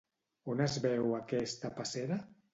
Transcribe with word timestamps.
On 0.53 0.63
es 0.67 0.77
veu 0.85 1.13
aquesta 1.19 1.73
passera? 1.79 2.21